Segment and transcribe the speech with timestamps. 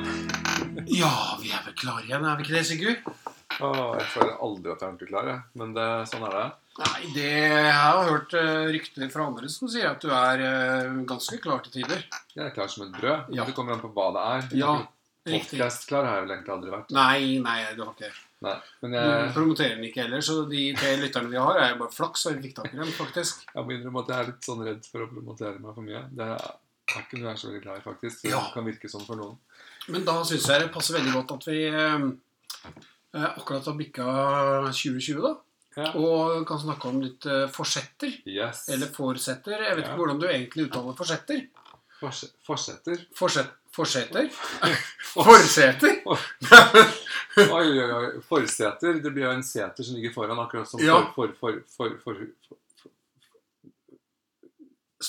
[0.00, 0.84] igjen.
[0.90, 3.14] Ja, vi er vel klare igjen, er vi ikke det, Sigurd?
[3.54, 5.42] Åh, jeg føler aldri at jeg er ordentlig klar, jeg.
[5.60, 6.46] Men det, sånn er det.
[6.74, 10.96] Nei, det Jeg har hørt eh, rykter fra andre som sier at du er eh,
[11.06, 12.02] ganske klar til tider.
[12.34, 13.30] Jeg er klar som et brød.
[13.36, 13.46] Ja.
[13.46, 14.48] Det kommer an på hva det er.
[14.58, 14.72] Ja,
[15.28, 15.60] riktig.
[15.60, 16.90] Podcast-klar har jeg vel egentlig aldri vært.
[16.98, 18.12] Nei, nei, du har ikke det.
[18.44, 18.56] Nei.
[18.82, 22.26] Men Du promoterer den ikke heller, så de tre lytterne vi har, er bare flaks
[22.28, 23.46] og fikk tak i dem, faktisk.
[23.54, 26.02] jeg må innrømme at jeg er litt sånn redd for å promotere meg for mye.
[26.10, 28.20] Det er ikke noe jeg er så veldig glad i, faktisk.
[28.26, 28.42] Det Ja.
[28.52, 29.38] Kan virke sånn for noen.
[29.92, 32.06] Men da syns jeg det passer veldig godt at vi eh,
[33.14, 34.06] eh, akkurat har bikka
[34.70, 35.34] 2020, da.
[35.76, 35.88] Ja.
[35.98, 38.12] Og kan snakke om litt eh, forsetter.
[38.30, 38.68] Yes.
[38.70, 39.58] Eller forsetter.
[39.58, 39.90] Jeg vet Ja.
[39.90, 41.42] ikke hvordan du egentlig uttaler forsetter.
[42.00, 42.98] Forse- Forsetter.
[43.16, 44.26] Forset, forseter?
[45.14, 46.00] Forseter?
[47.38, 48.08] Oi, oi, oi.
[48.28, 48.98] Forseter.
[49.02, 50.98] Det blir jo en seter som ligger foran, akkurat som Ja.
[51.14, 52.18] for, for, for, for,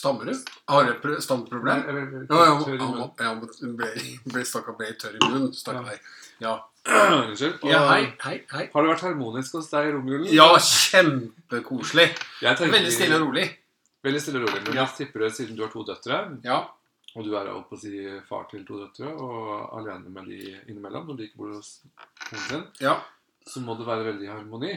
[0.06, 0.38] Stammer du?
[0.70, 1.82] Har du et stammeproblem?
[1.82, 3.12] jeg ble- ble- Ja, munnen.
[3.18, 3.90] ja, han ble,
[4.36, 5.50] ble stakkar ble tørr i munnen.
[5.58, 5.98] Stakkar.
[6.44, 6.56] Ja.
[6.86, 7.64] Unnskyld.
[7.66, 8.66] Ja, hei, hei, hei.
[8.74, 10.28] Har det vært harmonisk hos deg i romjulen?
[10.36, 12.12] Ja, kjempekoselig.
[12.46, 13.48] Jeg Veldig stille og rolig.
[14.06, 14.62] Veldig stille og rolig.
[14.68, 16.60] Men jeg tipper det siden du har to døtre, Ja.
[17.16, 17.96] og du er oppe å si
[18.30, 21.80] far til to døtre, og alene med de innimellom når de ikke bor hos
[22.30, 23.00] moren sin, ja.
[23.48, 24.76] så må det være veldig harmoni.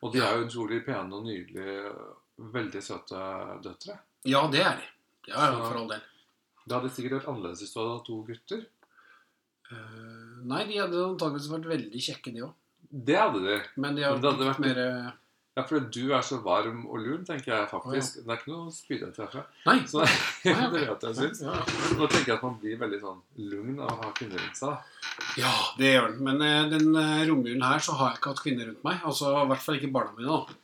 [0.00, 1.92] Og de er jo utrolig pene og nydelige,
[2.38, 3.20] veldig søte
[3.64, 3.98] døtre.
[4.28, 4.88] Ja, det er de.
[5.30, 6.02] Ja, ja, for all del.
[6.66, 8.64] Det hadde sikkert vært annerledes hvis du hadde hatt to gutter.
[9.66, 12.56] Uh, nei, de hadde antakeligvis vært veldig kjekke, de òg.
[12.86, 13.56] Det hadde de.
[13.82, 14.82] Men de har Men hadde vært- mer
[15.56, 18.18] Ja, for du er så varm og lun, tenker jeg faktisk.
[18.26, 19.44] Det er ikke noe spydete herfra.
[19.64, 19.78] Nei.
[19.88, 20.02] Så
[20.44, 21.40] ja, det vet jeg syns.
[21.46, 21.94] Ja, ja.
[21.96, 24.76] Nå tenker jeg at man blir veldig sånn lugn av å ha kvinner rundt seg.
[25.40, 26.20] ja, det gjør den.
[26.28, 29.00] Men uh, den uh, romjulen her så har jeg ikke hatt kvinner rundt meg.
[29.08, 30.28] Altså i hvert fall ikke barna mine.
[30.28, 30.60] da.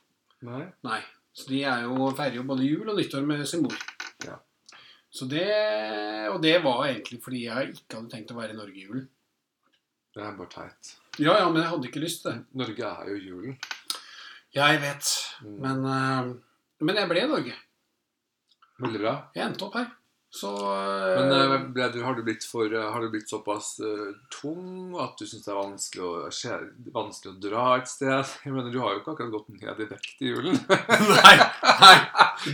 [0.50, 0.62] Nei?
[0.84, 1.00] Nei.
[1.33, 3.77] Så de er jo, feirer jo både jul og nyttår med sin mor.
[4.27, 4.36] Ja.
[5.12, 5.48] Så det,
[6.33, 9.08] Og det var egentlig fordi jeg ikke hadde tenkt å være i Norge i julen.
[10.12, 10.93] Det er bare teit.
[11.20, 12.44] Ja, ja, men jeg hadde ikke lyst til det.
[12.60, 13.59] Norge er jo julen.
[14.53, 15.10] Jeg vet.
[15.41, 15.59] Mm.
[15.65, 16.32] Men, eh,
[16.84, 17.56] men jeg ble i Norge.
[18.82, 19.14] Veldig bra.
[19.37, 19.88] Jeg endte opp her.
[20.32, 24.15] Så uh, Men eh, ble du, har, du for, eh, har du blitt såpass uh,
[24.32, 28.31] tung at du syns det er vanskelig å, skje- vanskelig å dra et sted?
[28.47, 30.56] Jeg mener, Du har jo ikke akkurat gått ned i vekt i julen.
[31.12, 31.34] Nei,
[31.82, 31.97] nei.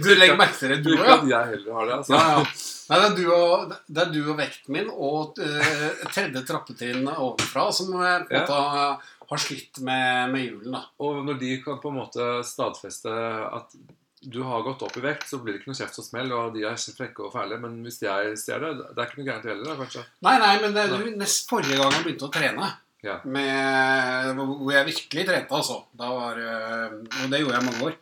[0.03, 1.45] Du legger merke til det, du òg, ja.
[1.45, 1.95] jeg heller har det.
[2.01, 2.19] altså.
[2.19, 2.43] Ja, ja.
[2.89, 7.07] Nei, det er, du og, det er du og vekten min og uh, tredje trappetrinn
[7.15, 8.43] ovenfra som eh, på en Ja.
[8.43, 10.75] måte har slitt med, med julen.
[10.75, 10.83] da.
[11.05, 13.75] Og når de kan på en måte stadfeste at
[14.23, 16.55] du har gått opp i vekt, så blir det ikke noe kjeft og smell, og
[16.57, 17.59] de er frekke og fæle.
[17.63, 20.05] Men hvis jeg ser det, det er ikke noe gærent heller, kanskje.
[20.27, 22.71] Nei, nei, men det, du, nest forrige gang jeg begynte å trene,
[23.07, 23.21] Ja.
[23.31, 27.99] med, hvor jeg virkelig trente, altså da var, eh, Og det gjorde jeg mange år.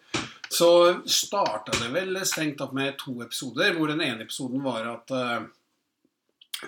[0.56, 0.68] Så
[1.10, 5.42] starta det vel strengt tatt med to episoder, hvor den ene episoden var at uh,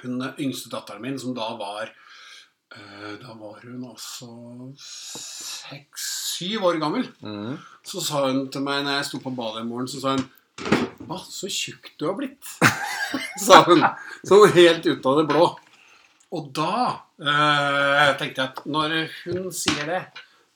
[0.03, 1.95] hun yngste datteren min, som da var
[2.69, 4.29] Da var hun altså
[4.83, 7.07] seks-syv år gammel.
[7.25, 7.57] Mm.
[7.87, 10.27] Så sa hun til meg når jeg sto på badet en morgen, så sa hun
[11.09, 12.45] Hva, så tjukk du har blitt.
[13.47, 13.85] sa hun.
[14.27, 15.47] Så helt ut av det blå.
[16.37, 16.73] Og da
[17.17, 20.03] eh, tenkte jeg at når hun sier det,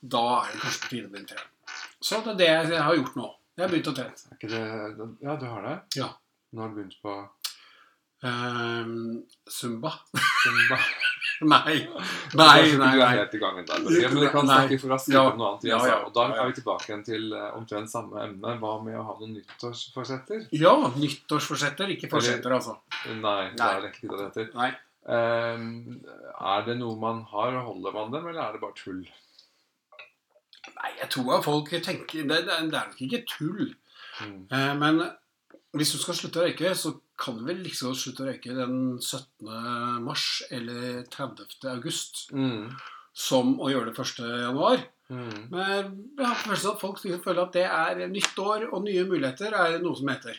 [0.02, 1.48] da er det kanskje på tide å begynne å trene.
[2.02, 3.28] Så det er det jeg har gjort nå.
[3.56, 5.06] Jeg har begynt å trene.
[5.22, 5.76] Ja, du har det?
[5.96, 6.10] Ja.
[6.52, 7.16] Nå har du begynt på
[8.22, 9.92] Ehm, Zumba.
[10.44, 10.78] Zumba.
[11.42, 11.88] Nei.
[12.34, 13.06] Nei, nei, nei.
[13.16, 13.78] helt i gang ennå.
[13.82, 15.24] Men vi kan snakke for raskt Ja.
[15.32, 15.64] om noe annet.
[15.66, 15.88] Ja, altså.
[15.88, 15.96] ja.
[16.06, 18.52] Og da er vi tilbake igjen til eh, omtrent samme emne.
[18.62, 20.44] Hva med å ha noen nyttårsforsetter?
[20.54, 22.76] Ja, nyttårsforsetter, ikke forsetter, altså.
[23.10, 24.52] Nei, det er det det heter.
[24.54, 24.70] Nei.
[25.02, 25.98] Um,
[26.38, 29.02] er det noe man har, og holder man dem, eller er det bare tull?
[30.76, 33.72] Nei, jeg tror at folk tenker Det, det, det er nok ikke tull.
[34.22, 34.44] Mm.
[34.46, 35.02] Uh, men
[35.74, 40.02] hvis du skal slutte å røyke, så kan vel liksom slutte å røyke den 17.
[40.02, 41.46] mars eller 30.
[41.70, 42.72] august Mm.
[43.14, 44.24] som å gjøre det 1.
[44.42, 44.82] januar.
[45.12, 45.50] Mm.
[45.52, 49.52] Men jeg har følelsen at folk føler at det er nytt år og nye muligheter
[49.52, 50.38] er noe som heter.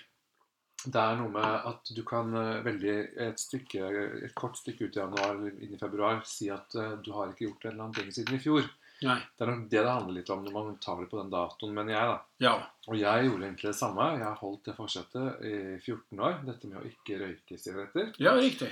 [0.83, 2.95] Det er noe med at du kan eh, veldig
[3.27, 3.91] et, stykke,
[4.25, 7.31] et kort stykke ut i januar eller inn i februar si at eh, du har
[7.31, 8.67] ikke gjort en eller annen ting siden i fjor.
[9.03, 9.17] Nei.
[9.35, 11.75] Det er nok det det handler litt om når man tar det på den datoen,
[11.75, 12.05] mener jeg.
[12.13, 12.17] da.
[12.45, 12.53] Ja.
[12.87, 14.03] Og jeg gjorde egentlig det samme.
[14.17, 16.33] Jeg har holdt det forsettet i 14 år.
[16.47, 18.05] Dette med å ikke røyke sigaretter.
[18.23, 18.71] Ja, riktig.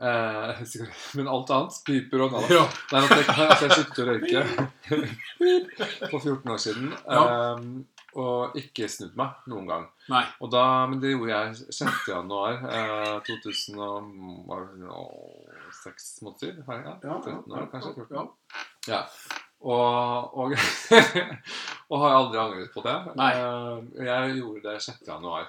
[0.00, 0.50] Eh,
[1.18, 1.72] men alt annet.
[1.86, 2.48] Piper og nada.
[2.54, 2.64] Ja.
[2.92, 3.14] Nei, altså,
[3.66, 4.40] jeg, sluttet å røyke
[6.12, 6.86] for 14 år siden.
[7.06, 7.22] Ja.
[7.22, 7.58] eh,
[8.18, 9.84] og ikke snudd meg noen gang.
[10.10, 10.24] Nei.
[10.42, 12.08] Og da, men det gjorde jeg 6.
[12.08, 16.48] januar eh, 2006 mot si.
[16.56, 17.92] Ja, 13 år, kanskje.
[18.08, 18.28] 14.
[18.88, 19.00] Ja.
[19.60, 20.52] Og, og,
[21.90, 22.96] og har aldri angret på det.
[23.18, 23.32] Nei.
[23.34, 25.02] Eh, Jeg gjorde det 6.
[25.08, 25.48] januar.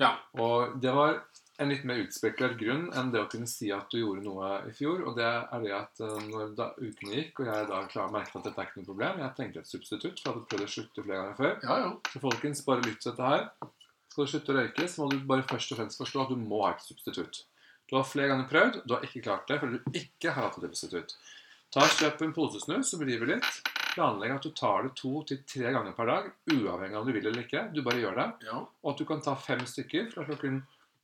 [0.00, 0.14] Ja.
[0.40, 1.20] Og det var
[1.62, 4.72] en litt mer utspekulert grunn enn det å kunne si at du gjorde noe i
[4.74, 5.04] fjor.
[5.06, 8.40] Og det er det at eh, når da ukene gikk, og jeg da klar merket
[8.40, 10.72] at dette er ikke noe problem Jeg tenkte et substitutt, for jeg hadde prøvd å
[10.74, 11.56] slutte flere ganger før.
[11.68, 11.94] Ja, ja.
[12.10, 13.46] Så folkens, bare lytt til dette her.
[14.10, 16.42] Skal du slutte å røyke, så må du bare først og fremst forstå at du
[16.42, 17.44] må ha et substitutt.
[17.90, 20.58] Du har flere ganger prøvd, du har ikke klart det fordi du ikke har hatt
[20.58, 21.16] et substitutt.
[21.74, 23.56] Ta og Kjøp en posesnus som river litt.
[23.96, 27.16] Planlegg at du tar det to til tre ganger per dag, uavhengig av om du
[27.16, 27.64] vil eller ikke.
[27.74, 28.26] Du bare gjør det.
[28.46, 28.60] ja.
[28.62, 30.60] Og at du kan ta fem stykker fra klokken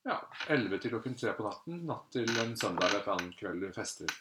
[0.06, 3.66] ja, 11 til klokken 3 på natten, natt til en søndag eller en annen kveld
[3.66, 4.14] du fester.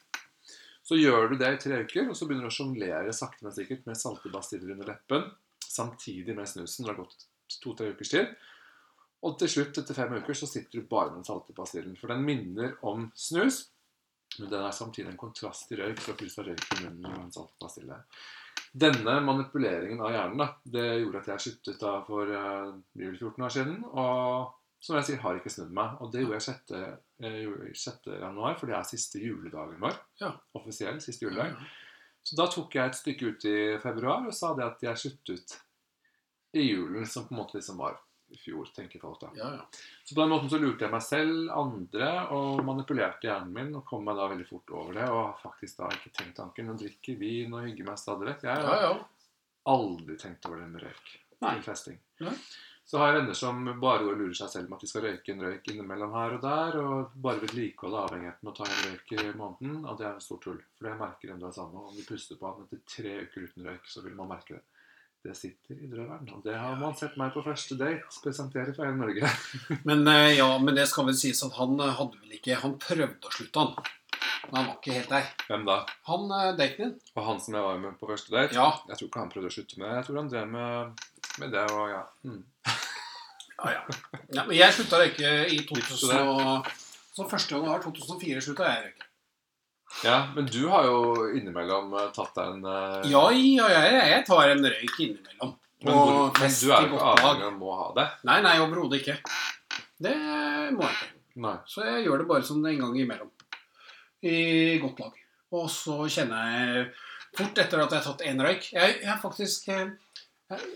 [0.90, 3.54] Så gjør du det i tre uker, og så begynner du å sjonglere sakte, men
[3.54, 5.30] sikkert med salte bastiller under leppen,
[5.62, 8.34] samtidig med snusen når det har gått to-tre ukers tid.
[9.22, 11.94] Og til slutt, etter fem uker, så sitter du bare med den salte pastillen.
[12.00, 13.68] For den minner om snus,
[14.38, 16.02] men den er samtidig en kontrast til røyk.
[16.04, 17.98] Så plutselig har røyk i munnen og alt var stille.
[18.70, 20.48] Denne manipuleringen av hjernen da,
[20.78, 23.80] det gjorde at jeg sluttet da for uh, 14 år siden.
[23.90, 25.98] Og som jeg sier, har ikke snudd meg.
[26.00, 26.76] Og det gjorde jeg 6.
[27.26, 28.12] eh, 6.
[28.22, 29.98] januar, for det er siste juledagen vår.
[30.22, 30.34] Ja.
[30.56, 31.58] Offisiell siste juledag.
[32.24, 35.58] Så da tok jeg et stykke ut i februar og sa det at jeg sluttet
[36.56, 37.98] i julen, som på en måte liksom var
[38.38, 39.32] fjor, tenker folk da.
[39.38, 39.66] ja, ja.
[40.04, 43.86] Så på den måten så lurte jeg meg selv, andre, og manipulerte hjernen min, og
[43.90, 46.70] kom meg da veldig fort over det, og faktisk da ikke tenkt tanken.
[46.70, 48.48] Nå drikker vin og hygge meg stadig vekk.
[48.50, 48.96] Jeg har ja.
[49.74, 51.14] aldri tenkt over det med røyk.
[51.40, 51.54] Nei.
[51.56, 52.02] Til festing.
[52.26, 52.36] Nei.
[52.90, 55.04] Så har jeg venner som bare går og lurer seg selv med at de skal
[55.06, 58.80] røyke en røyk innimellom her og der, og bare vedlikeholde avhengigheten med å ta en
[58.88, 59.76] røyk i måneden.
[59.84, 60.58] Og det er en stor tull.
[60.80, 61.84] For jeg merker enda det samme.
[61.86, 64.64] Om du puster på ham etter tre uker uten røyk, så vil man merke det.
[65.20, 66.30] Det sitter i drøvelen.
[66.32, 69.32] Og det har man sett meg på første date presentere for hele Norge.
[69.90, 72.78] Men, eh, ja, men det skal vel sies at han eh, hadde vel ikke Han
[72.80, 73.90] prøvde å slutte, han.
[74.46, 75.28] Men han var ikke helt der.
[75.50, 75.76] Hvem da?
[76.08, 76.94] Han eh, daten din?
[77.18, 78.56] Og han som jeg var med på første date?
[78.56, 78.70] Ja.
[78.88, 79.98] Jeg tror ikke han prøvde å slutte med det.
[79.98, 81.04] Jeg tror han drev med,
[81.44, 82.02] med det og ja.
[82.24, 82.40] Mm.
[83.60, 83.84] Ja, ja.
[84.40, 86.72] ja men jeg slutta å røyke i 2000 og,
[87.12, 87.52] Så 1.
[87.58, 89.09] januar 2004 slutta jeg å røyke.
[90.04, 93.00] Ja, men du har jo innimellom eh, tatt deg en uh...
[93.10, 95.54] Ja, ja, jeg, jeg tar en røyk innimellom.
[95.84, 98.06] men, hvor, men du er jo ikke avhengig av å ha det.
[98.30, 99.18] Nei, nei, overhodet ikke.
[100.00, 100.16] Det
[100.76, 101.12] må jeg ikke.
[101.44, 101.56] Nei.
[101.70, 103.32] Så jeg gjør det bare sånn en gang imellom.
[104.24, 104.40] I
[104.84, 105.20] godt lag.
[105.60, 106.90] Og så kjenner jeg
[107.38, 109.92] fort etter at jeg har tatt én røyk Jeg, jeg har faktisk eh,
[110.52, 110.68] jeg,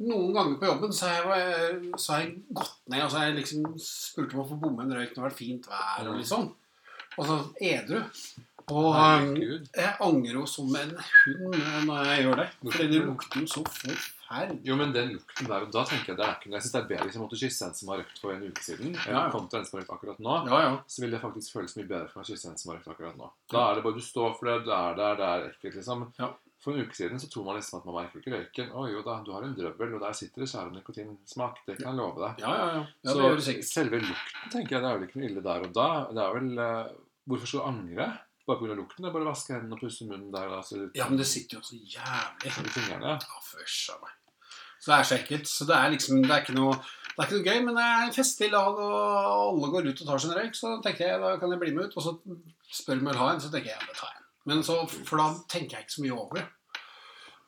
[0.00, 3.66] Noen ganger på jobben så har jeg, jeg gått ned og så har jeg liksom
[3.84, 6.06] spurt om å få bomme en røyk når det har vært fint vær.
[6.08, 6.46] og litt sånn.
[7.18, 8.02] Og så edru.
[8.70, 9.64] Og Herregud.
[9.74, 11.56] jeg angrer jo som en hund
[11.88, 12.48] når jeg gjør det.
[12.62, 14.60] Fordi det lukter jo så forferdelig.
[14.68, 16.74] Jo, men den lukten der og da tenker jeg det er ikke noe Jeg syns
[16.76, 18.92] det er bedre hvis jeg måtte kysse en som har røkt for en uke siden,
[18.94, 19.24] Ja, ja.
[19.32, 20.36] til en som har røkt akkurat nå.
[20.52, 20.76] Ja, ja.
[20.86, 22.92] Så vil det faktisk føles mye bedre for meg å kysse en som har røkt
[22.94, 23.32] akkurat nå.
[23.50, 26.06] Da er det bare du står for det, du er der, det er ekkelt, liksom.
[26.20, 26.30] Ja.
[26.60, 28.72] For en uke siden så tror man liksom at man merker ikke røyken.
[28.76, 31.62] Å jo da, du har en drøbbel, og der sitter det skjære nikotinsmak.
[31.64, 32.42] Det kan jeg love deg.
[32.44, 33.14] Ja, ja, ja.
[33.14, 35.88] så det selve lukten tenker jeg det er vel ikke noe ille der og da.
[36.12, 36.98] Det er vel uh,
[37.30, 38.10] Hvorfor skal du angre?
[38.48, 38.76] Bare pga.
[38.76, 39.04] lukten?
[39.04, 40.52] Det er bare å vaske hendene og pusse munnen der.
[40.52, 42.52] Da, så Ja, men det sitter jo så jævlig.
[42.52, 43.16] i fingrene.
[43.16, 44.16] Ja, fysj meg.
[44.80, 45.48] Så det er så ekkelt.
[45.48, 46.80] Så det er liksom Det er ikke noe
[47.10, 49.98] det er ikke noe gøy, men det er en festlig lag, og alle går ut
[50.00, 50.54] og tar en røyk.
[50.56, 51.96] Så tenker jeg da kan jeg bli med ut.
[52.00, 52.14] Og så
[52.72, 54.19] spør vil ha en, så tenker jeg ja, det tar jeg.
[54.48, 56.46] Men så, For da tenker jeg ikke så mye over det.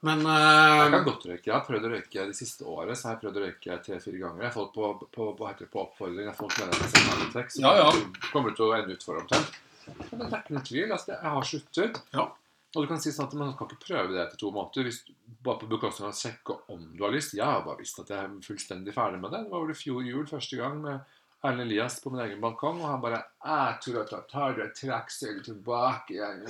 [0.02, 1.46] Men Jeg kan eh, godt røyke.
[1.46, 2.98] Jeg har prøvd å røyke de siste året.
[2.98, 4.42] Så jeg har prøvd å røyke tre-fire ganger.
[4.42, 6.24] Jeg har fått på, på, på, på oppfordring.
[6.26, 7.90] Jeg har fått med meg en trekk, så Ja, ja.
[8.32, 9.60] kommer til å ende ut for omtrent.
[9.86, 10.88] Men det er ikke noen tvil.
[10.96, 12.02] Altså, jeg har sluttet.
[12.18, 12.26] Ja.
[12.72, 14.88] Og du kan si sånn at Man kan ikke prøve det etter to måneder.
[14.88, 15.14] Hvis du,
[15.44, 17.34] bare på bekostning av å sjekke om du har lyst.
[17.38, 19.44] Jeg har bare visst at jeg er fullstendig ferdig med det.
[19.46, 22.76] Det var vel i fjor jul første gang med Erlend Elias på min egen balkong,
[22.84, 26.44] og han bare 'Jeg tror at jeg tar det trekkseilet tilbake igjen.'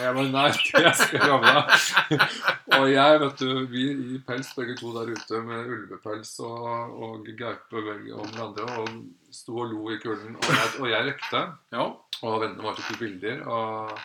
[0.00, 2.22] Jeg var nær det skal jeg love deg.
[2.78, 3.82] Og jeg, vet du, vi
[4.14, 6.64] i pels begge to der ute med ulvepels og,
[7.02, 8.88] og gaupe om hverandre og
[9.30, 10.38] sto og lo i kulden.
[10.40, 11.42] Og jeg, og jeg røykte,
[11.76, 11.84] ja.
[12.22, 14.00] og vennene våre tok bilder, og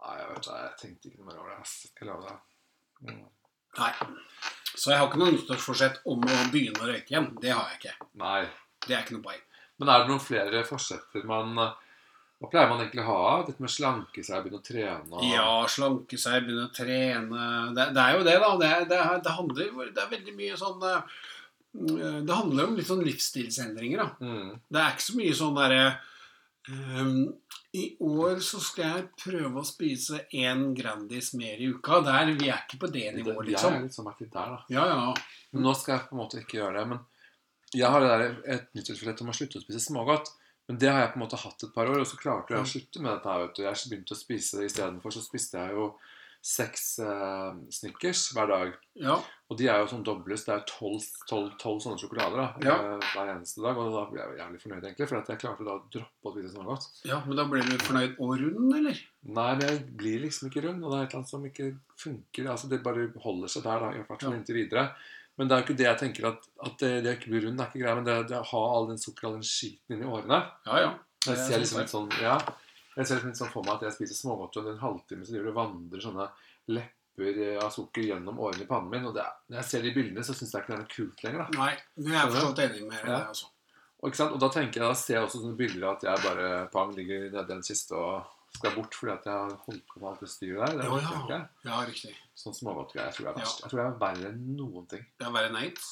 [0.00, 1.66] Nei, jeg vet ikke, jeg tenkte ikke noe mer over det.
[1.68, 2.38] Skal jeg love deg.
[3.04, 3.24] Mm.
[3.76, 3.92] Nei.
[4.72, 7.28] Så jeg har ikke noe nyttårsforsett om å begynne å røyke igjen.
[7.42, 8.08] Det har jeg ikke.
[8.22, 8.40] Nei.
[8.86, 9.42] Det er ikke noe poeng.
[9.80, 13.32] Men er det noen flere forsetter man Hva pleier man egentlig å ha?
[13.46, 17.90] Dette med slanke seg, begynne å trene og Ja, slanke seg, begynne å trene det,
[17.96, 18.52] det er jo det, da.
[18.60, 21.20] Det, det, det handler Det er veldig mye sånn eh,
[21.72, 24.08] Det handler om litt sånn livsstilsendringer, da.
[24.20, 24.48] mm.
[24.68, 25.84] Det er ikke så mye sånn derre
[26.68, 27.20] um,
[27.76, 32.00] I år så skal jeg prøve å spise én Grandis mer i uka.
[32.04, 33.76] Der, vi er ikke på det nivået, liksom.
[33.76, 34.58] Jeg er litt sånn der, da.
[34.74, 35.14] Ja, ja.
[35.54, 36.88] Men nå skal jeg på en måte ikke gjøre det.
[36.90, 37.04] Men
[37.74, 40.30] jeg har det der, et nyttårsforsett om å slutte å spise smågodt.
[40.68, 42.62] Men det har jeg på en måte hatt et par år, og så klarte jeg
[42.62, 43.26] å slutte med dette.
[43.32, 43.62] her, vet du.
[43.62, 45.10] Jeg begynte å spise istedenfor.
[45.12, 45.94] Så spiste jeg jo
[46.40, 48.70] seks eh, Snickers hver dag.
[48.96, 49.16] Ja.
[49.50, 50.44] Og de er jo sånn dobles.
[50.46, 52.76] Det er tolv sånne sjokolader da, Ja.
[52.94, 53.76] eh, hver eneste dag.
[53.76, 56.32] Og da ble jeg jævlig fornøyd, egentlig, for at jeg klarte da å droppe å
[56.36, 56.86] spise smågodt.
[57.04, 59.02] ja, men da ble du fornøyd og rund, eller?
[59.26, 61.78] Nei, men jeg blir liksom ikke rund, og det er et eller annet som ikke
[61.98, 62.46] funker.
[62.48, 64.38] Altså, Det bare holder seg der, da, i hvert fall Ja.
[64.38, 64.94] inntil videre.
[65.38, 67.40] Men det er jo ikke det jeg tenker at, at det, det å ikke bli
[67.46, 67.94] rund, er ikke greia.
[67.96, 70.90] Men det, det å ha all den sukker all den skiten inni årene Ja, ja.
[71.26, 71.84] Jeg er ser liksom det.
[71.86, 72.34] litt sånn Ja,
[72.96, 75.48] jeg ser liksom sånn for meg at jeg spiser smågodt, og en halvtime så driver
[75.48, 76.26] det og vandrer sånne
[76.74, 79.06] lepper eh, av sukker gjennom årene i pannen min.
[79.08, 81.24] Og det, når jeg ser de bildene, så syns jeg ikke det er noe kult
[81.24, 81.46] lenger.
[81.46, 81.72] da Nei,
[82.08, 83.20] jeg er forstått enig med Ja.
[83.30, 83.48] altså.
[84.00, 86.92] Og, og da tenker jeg, da ser jeg også sånne bilder at jeg bare pang
[86.96, 90.10] ligger nede i den kiste og skal bort fordi at jeg har holdt på med
[90.10, 90.76] alt det styret der.
[90.80, 91.16] Det Jo, ja.
[91.22, 91.40] ikke.
[91.64, 92.14] Ja, riktig.
[92.36, 93.08] Sånn smågodtgreier.
[93.10, 93.44] Jeg tror det er Ja.
[93.44, 93.60] verst.
[93.64, 95.04] Jeg tror det er verre enn noen ting.
[95.18, 95.90] Det er verre enn aids.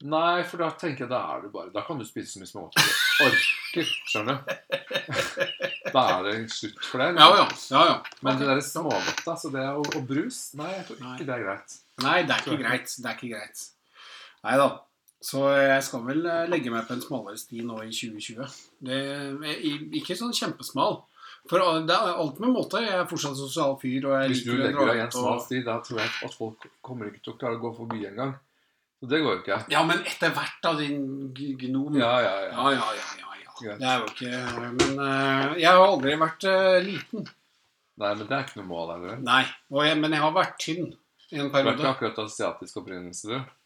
[0.00, 2.48] Nei, for da tenker jeg da er du bare Da kan du spise så mye
[2.48, 3.90] smågodt du orker.
[4.08, 4.54] Skjønner du?
[5.94, 7.08] Da er det slutt for det.
[7.18, 7.46] Ja, ja.
[7.74, 7.96] ja, ja.
[8.22, 8.38] Men okay.
[8.40, 11.14] det derre smågodt, altså det og, og brus Nei, jeg tror Nei.
[11.16, 11.74] ikke det er greit.
[12.04, 12.94] Nei, det er ikke greit.
[12.96, 13.64] Det er ikke greit.
[14.46, 14.68] Nei da.
[15.20, 18.54] Så jeg skal vel eh, legge meg på en smalere sti nå i 2020.
[18.88, 19.00] Det
[20.00, 21.02] ikke sånn kjempesmal.
[21.48, 22.82] For eh, det er alt med måte.
[22.84, 25.62] Jeg er fortsatt sosial fyr, og jeg Hvis du legger deg i en smal sti,
[25.66, 28.36] da tror jeg at folk kommer ikke til å klare å gå forbi engang.
[29.00, 29.58] Så det går jo ikke.
[29.72, 31.00] Ja, men etter hvert, da, din
[31.34, 31.96] gnom.
[31.96, 32.50] Ja, ja, ja.
[32.76, 33.26] ja, ja.
[33.64, 33.76] ja.
[33.80, 34.30] Det er jo ikke
[34.64, 37.28] Men eh, jeg har aldri vært eh, liten.
[38.00, 39.16] Nei, men det er ikke noe mål heller.
[39.24, 39.42] Nei.
[39.72, 40.96] Og jeg, men jeg har vært tynn i en
[41.32, 41.88] Du er ikke periode.
[41.94, 43.56] akkurat asiatisk opprinnelse, du.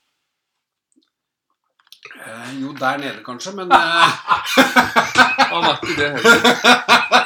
[2.61, 3.71] Jo, der nede kanskje, men
[5.55, 7.21] Han er ikke det heller.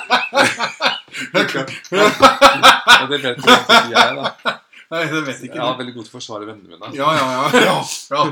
[3.03, 4.57] Og det vet jo ikke jeg, da.
[4.89, 6.93] Nei, det vet ikke Jeg er veldig god til å forsvare vennene mine.
[6.97, 7.45] Ja, ja, ja.
[7.67, 7.79] ja,
[8.15, 8.23] ja.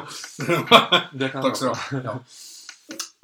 [1.21, 1.81] Det kan Takk skal du ha.
[2.11, 2.15] Ja.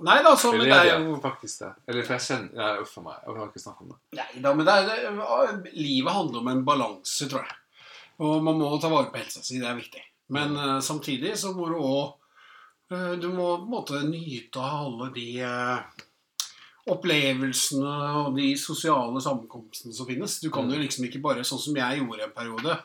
[0.02, 1.70] Nei da, så men det er jo faktisk det.
[1.86, 3.18] Eller for jeg kjenner Nei, Uff a meg.
[3.22, 3.98] Jeg kan ikke snakke om det.
[4.18, 7.58] Nei da, men det er, det, livet handler om en balanse, tror jeg.
[8.22, 10.02] Og man må ta vare på helsa si, det er viktig.
[10.34, 12.18] Men uh, samtidig så må du òg
[13.22, 16.00] Du må på en måte nyte av alle de eh,
[16.90, 17.92] opplevelsene
[18.24, 20.40] og de sosiale sammenkomstene som finnes.
[20.42, 20.82] Du kan jo Mm.
[20.86, 22.78] liksom ikke bare, sånn som jeg gjorde en periode,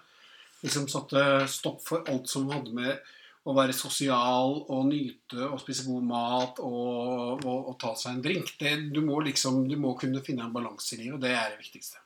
[0.63, 2.99] liksom satte stopp for alt som hadde med
[3.47, 8.21] å være sosial og nyte og spise god mat og, og, og ta seg en
[8.21, 8.57] drink.
[8.59, 11.49] Det, du må liksom, du må kunne finne en balanse i livet, og det er
[11.55, 11.97] det viktigste.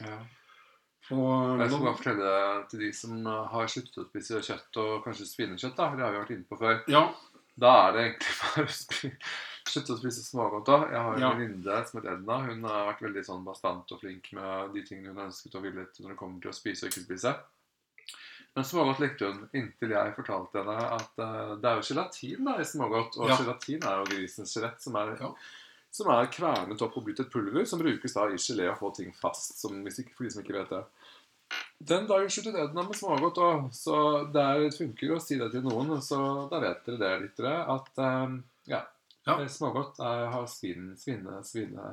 [0.00, 0.18] Ja.
[1.10, 5.04] Og, Jeg skal bare fortelle det til de som har sluttet å spise kjøtt og
[5.04, 5.74] kanskje svinekjøtt.
[5.76, 6.82] da, for Det har vi vært inne på før.
[6.88, 7.04] ja,
[7.58, 9.16] Da er det egentlig bare å spi-
[9.68, 10.66] slutte å spise smågodt.
[10.66, 10.78] da.
[10.90, 11.30] Jeg har en Ja.
[11.34, 12.38] venninne som heter Edna.
[12.46, 16.00] Hun har vært veldig sånn bastant og flink med de tingene hun ønsket og villet
[16.00, 17.34] når det kommer til å spise og ikke spise.
[18.56, 22.56] Men smågodt likte hun inntil jeg fortalte henne at uh, det er jo gelatin da
[22.58, 23.18] i smågodt.
[23.20, 23.36] Og Ja.
[23.36, 25.32] gelatin er jo grisens skjelett, som er, Ja.
[25.92, 28.94] som er kvernet opp og blitt et pulver som brukes da i gelé og få
[28.96, 29.58] ting fast.
[29.60, 30.84] Som, hvis ikke, for de som ikke vet det.
[31.82, 36.00] Den dagen sluttet Edna med smågodt, òg, så det funker å si det til noen.
[36.02, 38.82] Så da vet dere det, lyttere, at um, ja,
[39.28, 39.36] Ja.
[39.52, 41.86] smågodt er, har svin, svine, svine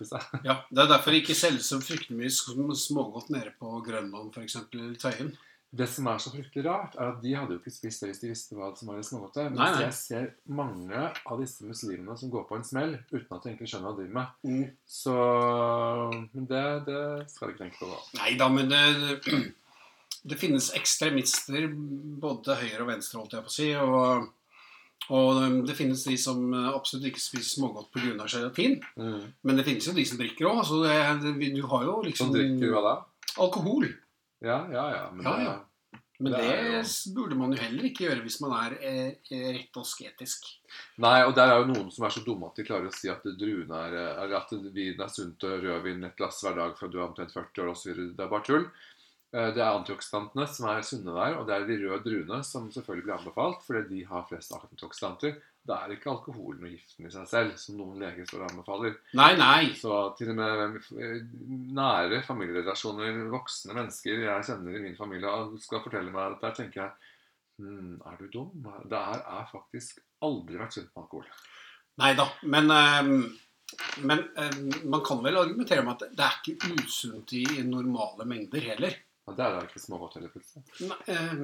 [0.00, 0.22] i seg.
[0.46, 0.60] ja.
[0.70, 4.60] Det er derfor det ikke selges så fryktelig mye sm- smågodt nede på Grønland, f.eks.
[4.72, 5.32] eller Tøyen.
[5.70, 8.18] Det som er så fryktelig rart, er at de hadde jo ikke spist det hvis
[8.24, 9.52] de visste hva som var i smågodtet.
[9.54, 9.82] Nei, nei.
[9.84, 13.68] jeg ser mange av disse muslimene som går på en smell uten at de egentlig
[13.70, 14.32] skjønner hva de driver med.
[14.50, 14.64] Mm.
[14.90, 15.14] Så
[16.34, 17.90] Men det, det skal de ikke tenke på.
[17.92, 18.00] da.
[18.18, 18.82] Nei da, men det,
[19.28, 19.40] det,
[20.34, 21.68] det finnes ekstremister
[22.26, 23.70] både høyre og venstre, holdt jeg på å si.
[23.78, 24.26] Og,
[25.10, 28.26] og det finnes de som absolutt ikke spiser smågodt pga.
[28.30, 28.80] gelatin.
[28.96, 30.60] Men det finnes jo de som drikker òg.
[30.62, 32.94] Altså det- det- du har jo liksom Som drikker hva da?
[33.38, 33.88] alkohol.
[34.42, 35.10] Ja, ja, ja.
[35.12, 35.58] Men Ja, ja.
[36.22, 39.52] Men Det det, er burde man jo heller ikke gjøre hvis man er eh, eh,
[39.56, 40.44] rett og sketisk.
[40.98, 43.08] Nei, og der er jo noen som er så dumme at de klarer å si
[43.08, 46.88] at druene er Eller at vin er sunt og rødvin et glass hver dag fra
[46.88, 47.94] du er omtrent 40 år osv.
[48.16, 48.66] Det er bare tull.
[49.32, 52.66] Eh, Det er antioksidantene som er sunne der, og det er de røde druene som
[52.74, 55.36] selvfølgelig blir anbefalt fordi de har flest antioksidanter.
[55.60, 58.94] Det er ikke alkoholen og giften i seg selv som noen leger står og anbefaler.
[59.20, 59.68] Nei, nei.
[59.76, 61.20] Så til og med eh,
[61.78, 66.90] nære familierelasjoner, voksne mennesker jeg kjenner i min familie, skal fortelle meg dette, tenker jeg
[67.60, 68.66] hm, Er du dum?
[68.88, 71.30] Det her er faktisk aldri vært sunt med alkohol.
[72.00, 72.26] Nei da.
[72.50, 73.12] Men, eh,
[74.08, 74.58] men eh,
[74.90, 78.98] man kan vel argumentere med at det er ikke usunt i normale mengder heller.
[79.28, 80.62] Og det er det ikke smågodt heller, plutselig.
[80.88, 81.34] Nei, eh,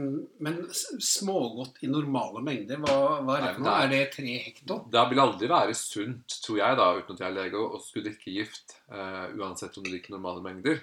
[0.42, 0.56] men
[1.06, 3.75] smågodt i normale mengder, hva, hva er det for noe?
[3.85, 4.78] Er det tre hekto?
[4.90, 8.09] Det vil aldri være sunt, tror jeg, da, uten at jeg er lege, å skulle
[8.09, 8.78] drikke gift.
[8.90, 10.80] eh, uansett om du drikker normale mengder.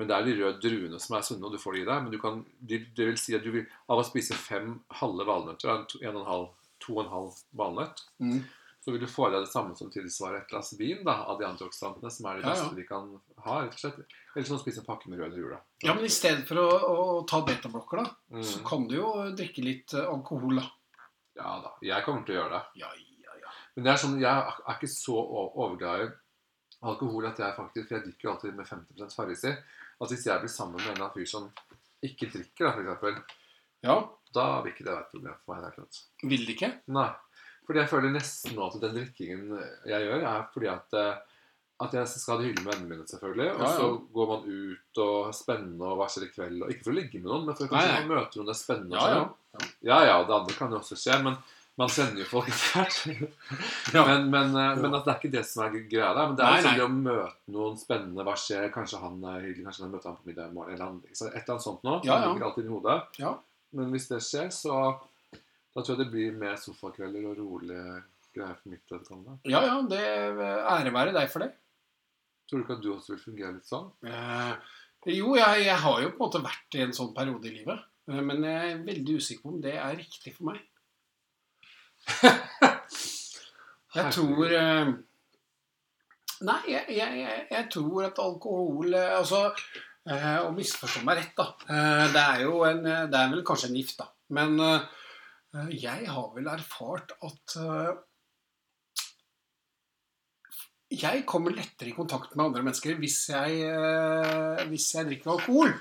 [0.00, 2.02] Men det er de røde druene som er sunne, og du får de i deg.
[2.02, 5.26] Men du kan, det, det vil si at du vil, av å spise fem halve
[5.28, 6.48] valnøtter, en en og en halv,
[6.80, 8.40] to og en halv valnøtt, Mm.
[8.82, 11.38] Så vil du få i deg det samme som tilsvarer et glass vin da, av
[11.38, 12.54] de antioksidantene som er det Ja, ja.
[12.64, 13.12] beste vi kan
[13.44, 13.60] ha.
[13.62, 14.00] rett og slett.
[14.34, 15.60] Eller sånn å spise en pakke med rød jula.
[15.84, 18.64] Ja, men i stedet for å, å ta betablokker, da, så Mm.
[18.66, 20.66] kan du jo drikke litt eh, alkohol, da.
[21.38, 22.80] Ja da, jeg kommer til å gjøre det.
[22.82, 22.90] Ja,
[23.24, 23.54] ja, ja.
[23.76, 24.28] Men det er sånn, jeg
[24.66, 26.10] er ikke så overglad i
[26.82, 29.52] alkohol at jeg faktisk For jeg drikker jo alltid med 50 farris i.
[30.02, 31.46] At hvis jeg blir sammen med en eller annen fyr som
[32.02, 33.22] ikke drikker, da, eksempel,
[33.82, 33.96] Ja,
[34.34, 35.96] da vil ikke det være et problem for meg.
[36.22, 36.72] Vil det ikke?
[36.88, 37.08] Nei.
[37.66, 39.52] Fordi jeg føler nesten at den drikkingen
[39.88, 41.38] jeg gjør, er fordi at, eh,
[41.82, 43.48] at jeg skal ha det hyggelig med vennene mine, selvfølgelig.
[43.54, 43.88] Og så
[44.18, 46.60] går man ut og spenner spennende og hva skjer i kveld.
[46.62, 48.54] Og ikke for å ligge med noen, men for å kanskje man møter noen det
[48.54, 48.98] er spennende.
[48.98, 49.24] Ja, ja.
[49.56, 49.74] sånn.
[49.90, 51.38] ja, ja, det andre kan jo også skje, men
[51.80, 52.98] man kjenner jo folk etter hvert.
[53.92, 56.26] Men, men, eh, men at det er ikke det som er greia der.
[56.28, 56.84] Men det er Nei, nei.
[56.84, 58.24] å møte noen spennende.
[58.26, 58.66] Hva skjer?
[58.74, 60.74] Kanskje han er hyggelig, kanskje han møter han på middag i morgen.
[60.76, 61.96] Eller et eller annet sånt nå.
[62.04, 62.34] Ja, ja.
[62.44, 62.98] alltid i hodet.
[63.20, 63.32] Ja.
[63.76, 64.76] Men hvis det skjer, så
[65.72, 68.02] da tror jeg det blir mer sofakvelder og rolige
[68.32, 69.38] greier for mitt vedkommende.
[69.48, 71.52] Ja, ja, det ære være deg for det.
[72.48, 73.88] Tror du ikke at du også vil fungere litt sånn?
[74.04, 74.52] Eh,
[75.16, 77.80] jo, jeg, jeg har jo på en måte vært i en sånn periode i livet.
[78.10, 80.60] Eh, Men jeg er veldig usikker på om det er riktig for meg.
[83.92, 84.88] Jeg tror eh,
[86.42, 89.42] Nei, jeg, jeg, jeg, tror at alkohol eh, Altså,
[90.08, 91.44] eh, å misforstå meg rett, da.
[92.10, 94.08] Det er jo en Det er vel kanskje en gift, da.
[94.32, 94.88] Men eh,
[95.52, 97.92] jeg har vel erfart at eh,
[100.92, 105.74] jeg kommer lettere i kontakt med andre mennesker hvis jeg, eh, hvis jeg drikker alkohol.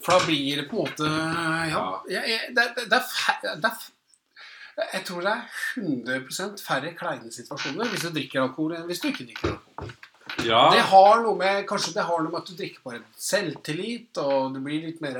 [0.00, 1.08] For da blir det på en måte
[1.68, 6.94] Ja, jeg, jeg, det, det, det er, det er Jeg tror det er 100% færre
[6.96, 9.92] kleine situasjoner hvis du drikker alkohol enn hvis du ikke drikker alkohol.
[10.46, 10.62] Ja.
[10.72, 14.54] Det har noe med, kanskje det har noe med at du drikker bare selvtillit, og
[14.54, 15.18] du blir litt mer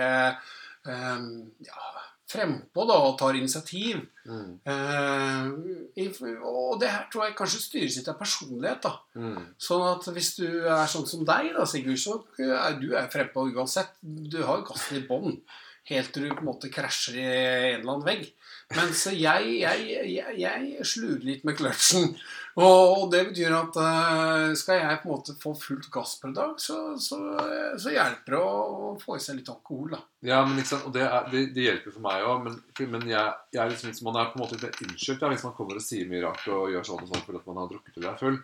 [0.87, 1.91] um, ja,
[2.31, 4.05] frempå da, og tar initiativ.
[4.27, 4.53] Mm.
[4.71, 8.87] Eh, og det her tror jeg kanskje styres litt av personlighet.
[8.87, 8.95] da.
[9.19, 9.41] Mm.
[9.69, 13.49] Sånn at hvis du er sånn som deg, da, Sigurd, så er du er frempå
[13.51, 13.99] uansett.
[14.03, 15.41] Du har jo gassen i bånn
[15.91, 18.29] helt til du på en måte krasjer i en eller annen vegg.
[18.77, 22.13] Mens jeg, jeg, jeg, jeg slurer litt med kløtsjen.
[22.61, 26.55] Og det betyr at uh, skal jeg på en måte få fullt gass per dag,
[26.63, 27.19] så, så,
[27.81, 30.01] så hjelper det å få i seg litt alkohol, da.
[30.27, 32.59] Ja, men liksom, og det, er, det, det hjelper for meg òg, men,
[32.95, 35.79] men jeg, er liksom, man er på en måte litt unnskyldt ja, hvis man kommer
[35.81, 38.21] og sier mye rart og gjør sånn og sånn fordi man har drukket eller er
[38.23, 38.43] full.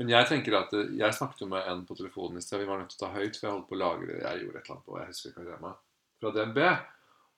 [0.00, 2.58] Men jeg tenker at eh, jeg snakket jo med en på telefonen i sted.
[2.62, 4.58] Vi var nødt til å ta høyt, for jeg holdt på å lagre Jeg gjorde
[4.58, 5.76] et eller annet på, jeg husker ikke hva det var,
[6.24, 6.60] fra DNB.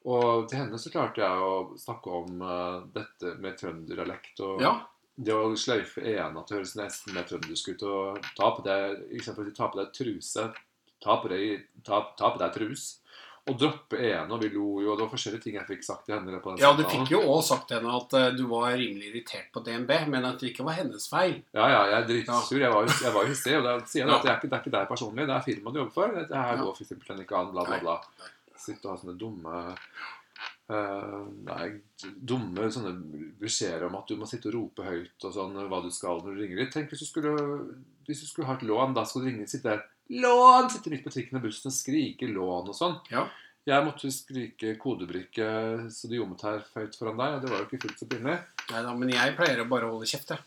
[0.07, 4.39] Og til henne så klarte jeg å snakke om uh, dette med trønderdialekt.
[4.47, 4.77] Og Ja,
[5.17, 7.83] det å sløyfe ena til høres nesten mer trøndersk ut.
[7.89, 10.47] Og ta på deg eksempelvis ta på deg truse,
[11.03, 12.87] ta på deg, ta, ta på deg trus.
[13.47, 16.09] Og droppe ene, og vi lo jo, og det var forskjellige ting jeg fikk sagt
[16.09, 16.41] til henne.
[16.43, 19.13] på den ja du fikk jo òg sagt til henne at uh, du var rimelig
[19.13, 21.37] irritert på DNB, men at det ikke var hennes feil.
[21.55, 22.59] Ja, ja, jeg er dritsur.
[22.59, 23.55] Jeg var, jeg var hissig.
[23.59, 24.17] Og da sier jeg Ja.
[24.19, 26.19] at det er, ikke, det er ikke deg personlig, det er firmaet du jobber for.
[26.19, 26.63] Det her Ja.
[26.63, 28.33] går for eksempel ikke an, bla, bla, Nei.
[28.61, 29.67] Sitte og ha sånne dumme
[30.67, 31.69] Uh, Nei,
[32.03, 32.91] dumme sånne
[33.39, 36.35] beskjeder om at du må sitte og rope høyt og sånn hva du skal når
[36.35, 36.73] du ringer dit.
[36.75, 37.35] Tenk hvis du skulle,
[38.09, 40.69] hvis du skulle ha et lån, da skulle du ringe sitte der Lån!
[40.71, 42.99] Sitte midt på trikken og bussen og skrike lån og sånn.
[43.11, 43.25] Ja.
[43.67, 45.47] Jeg måtte skrike kodebrikke
[45.91, 48.37] så det gjorde her høyt foran deg, og det var jo ikke fullt så pinlig.
[48.71, 50.45] Neida, men jeg pleier å bare holde kjeft, jeg.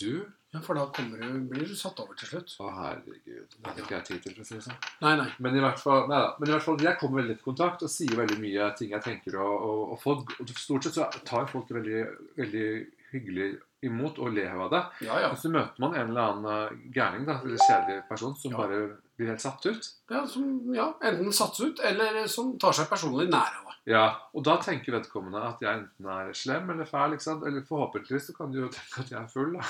[0.00, 0.12] Du?
[0.54, 2.54] Ja, for da du, blir du satt over til slutt.
[2.64, 3.50] Å, herregud.
[3.52, 4.78] Det hadde ikke jeg tid til, for å si det sånn.
[5.04, 5.26] Nei, nei.
[5.44, 7.84] Men i hvert fall, nei da, men i hvert fall jeg kommer veldig i kontakt
[7.84, 9.36] og sier veldig mye ting jeg tenker.
[9.44, 12.00] Og, og, og folk, og stort sett så tar folk det veldig,
[12.40, 12.68] veldig
[13.12, 13.50] hyggelig
[13.88, 14.80] imot og ler av det.
[15.06, 15.28] Ja, ja.
[15.34, 18.58] Og så møter man en eller annen gærning, da, eller kjedelig person, som Ja.
[18.64, 18.80] bare
[19.20, 19.92] blir helt satt ut.
[20.10, 23.76] ja, som, ja enten satt ut, eller som tar seg personlig nær av det.
[23.92, 24.02] Ja,
[24.34, 27.12] Og da tenker vedkommende at jeg enten er slem eller fæl.
[27.14, 27.44] ikke sant?
[27.46, 29.52] Eller forhåpentligvis så kan du jo tenke at jeg er full.
[29.52, 29.64] da.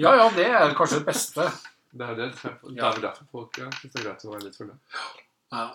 [0.00, 1.48] Ja, ja, det er kanskje det beste.
[1.94, 4.46] Det er det, det er vel derfor folk ja, syns det er greit å være
[4.48, 4.78] litt fulle.
[5.54, 5.66] Ja,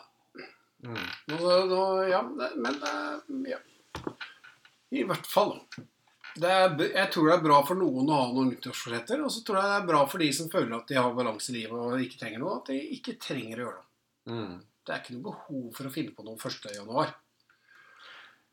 [0.80, 0.96] Mm.
[1.28, 1.36] nå,
[1.68, 3.58] nå, ja men eh, ja.
[4.96, 5.50] I hvert fall.
[6.40, 9.42] Det er, jeg tror det er bra for noen å ha noen nyttårsforsetter, og så
[9.44, 11.76] tror jeg det er bra for de som føler at de har balanse i livet
[11.76, 14.38] og ikke trenger noe, at de ikke trenger å gjøre noe.
[14.40, 14.56] Mm.
[14.88, 17.12] Det er ikke noe behov for å finne på noe 1.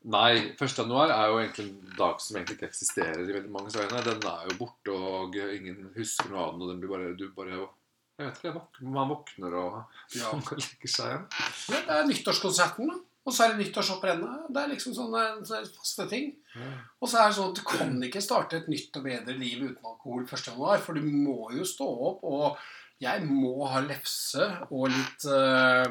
[0.07, 0.77] Nei, 1.
[0.77, 4.03] januar er jo egentlig en dag som egentlig ikke eksisterer i veldig mange øyne.
[4.05, 7.25] Den er jo borte, og ingen husker noe av den, og den blir bare Du
[7.35, 7.57] bare
[8.17, 9.75] Jeg vet ikke, man våkner og
[10.15, 10.31] Ja.
[10.61, 11.27] legger seg igjen.
[11.73, 12.97] Ja, det er nyttårskonserten, da.
[13.27, 14.45] Og så er det nyttårshopprennet.
[14.55, 16.29] Det er liksom sånne, sånne faste ting.
[17.03, 19.65] Og så er det sånn at du kan ikke starte et nytt og bedre liv
[19.65, 20.45] uten alkohol 1.
[20.53, 22.55] januar, for du må jo stå opp, og
[23.03, 25.83] jeg må ha lefse og litt eh,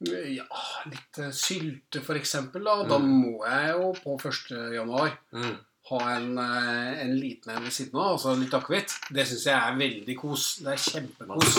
[0.00, 0.44] ja,
[0.86, 2.62] litt eh, sylte, eksempel.
[2.64, 2.82] Da.
[2.86, 3.08] da Mm.
[3.22, 4.52] må jeg jo på 1.
[4.74, 5.56] januar Mm.
[5.90, 9.54] ha en, eh, en liten en ved siden av, altså litt akevitt, det syns jeg
[9.56, 10.56] er veldig kos.
[10.62, 11.56] Det er kjempekos.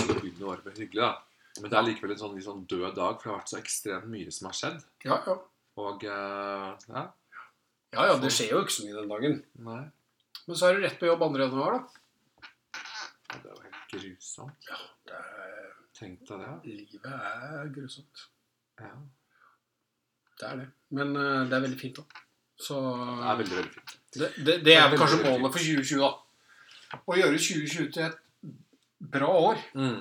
[0.78, 1.18] hyggelig, da.
[1.62, 3.60] Men det er likevel en sånn, litt sånn død dag, for det har vært så
[3.60, 4.84] ekstremt mye som har skjedd.
[5.04, 5.38] Ja, ja.
[5.78, 7.04] Og eh, ja,
[7.94, 9.44] ja, ja, det skjer jo ikke så mye den dagen.
[9.60, 9.82] nei.
[10.48, 11.38] Men så er du rett på jobb 2.
[11.38, 11.82] januar, da.
[13.30, 14.70] Det er jo helt grusomt.
[14.70, 15.69] Ja, Det er,
[16.00, 16.52] Tenk deg det.
[16.80, 18.26] livet er grusomt.
[18.80, 18.94] Ja.
[20.40, 20.68] Det er det.
[20.96, 22.26] Men uh, det er veldig fint, da.
[22.60, 23.94] Så Det er veldig, veldig fint.
[24.16, 27.00] det, det, det er veldig, kanskje målet for 2020, da.
[27.00, 28.22] Å gjøre 2020 til et
[29.18, 29.62] bra år.
[29.76, 30.00] Mm.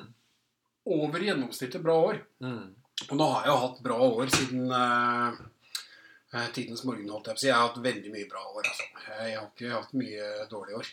[0.98, 2.22] Over gjennomsnittet bra år.
[2.44, 2.68] Mm.
[3.08, 7.38] Og nå har jeg jo hatt bra år siden eh, tidens morgen, holdt jeg på
[7.38, 7.50] å si.
[7.50, 8.88] Jeg har hatt veldig mye bra år, altså.
[9.08, 10.90] Jeg har ikke hatt mye dårlige år.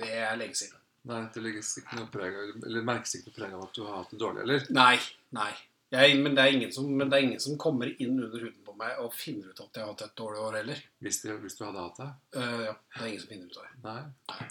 [0.00, 0.82] Det er lenge siden.
[1.06, 3.82] Nei, det legges ikke noe preg av Eller merkes ikke noe preg av at du
[3.86, 4.68] har hatt det dårlig, eller?
[4.74, 4.94] Nei.
[5.36, 5.50] Nei.
[5.94, 8.62] Jeg, men, det er ingen som, men det er ingen som kommer inn under huden
[8.66, 10.80] på meg og finner ut at jeg har hatt et dårlig år heller.
[11.04, 12.08] Hvis, det, hvis du hadde hatt det?
[12.34, 14.02] Uh, ja, det er ingen som finner ut av det.
[14.32, 14.48] Nei.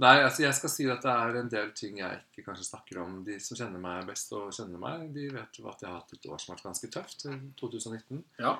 [0.00, 3.02] Nei, altså jeg skal si at det er en del ting jeg ikke kanskje snakker
[3.02, 3.18] om.
[3.26, 6.14] De som kjenner meg best og kjenner meg, de vet jo at jeg har hatt
[6.16, 7.26] et år som har vært ganske tøft.
[7.28, 8.22] eh, 2019.
[8.40, 8.54] Ja.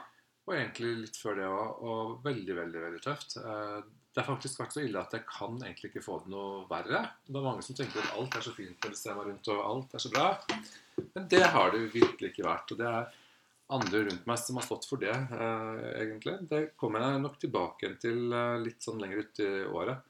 [0.44, 1.80] Og egentlig litt før det òg.
[1.80, 3.38] Og veldig, veldig veldig tøft.
[3.40, 3.78] Eh,
[4.14, 7.04] Det har faktisk vært så ille at jeg kan egentlig ikke få det noe verre.
[7.26, 9.50] Det er mange som tenker at alt er så fint når de ser meg rundt,
[9.54, 10.24] og alt er så bra.
[11.14, 12.72] Men det har det virkelig ikke vært.
[12.74, 13.12] Og det er
[13.70, 16.34] andre rundt meg som har stått for det, eh, egentlig.
[16.50, 20.02] Det kommer jeg nok tilbake til eh, litt sånn lenger ut i året.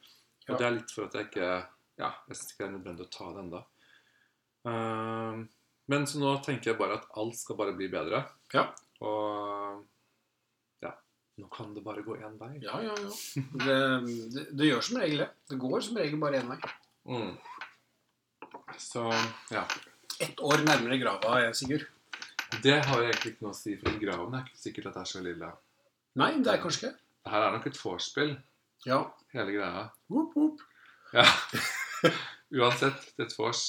[0.48, 0.56] Og Ja.
[0.56, 1.50] det er litt for at jeg ikke
[2.00, 3.60] Ja, jeg syns ikke det er nødvendig å ta det ennå.
[5.90, 8.24] men så nå tenker jeg bare at alt skal bare bli bedre.
[8.54, 8.70] Ja.
[9.02, 9.84] Og
[11.40, 12.53] nå kan det bare gå én vei.
[12.62, 13.11] Ja, ja, ja.
[13.64, 13.79] Det,
[14.35, 15.31] det, det gjør som regel det.
[15.50, 16.59] Det går som regel bare én vei.
[17.11, 17.33] Mm.
[18.79, 19.07] Så
[19.55, 19.64] ja.
[20.20, 21.87] Ett år nærmere grava, jeg, Sigurd.
[22.64, 25.03] Det har jeg egentlig ikke noe å si, for graven er ikke sikkert at det
[25.05, 25.50] er så lille.
[26.20, 26.96] Nei, det er kanskje ikke.
[27.31, 28.33] Her er nok et vorspiel,
[28.88, 28.98] Ja.
[29.33, 29.85] hele greia.
[30.11, 30.62] Whoop, whoop.
[31.14, 31.24] Ja.
[32.61, 33.62] Uansett, det er et vors.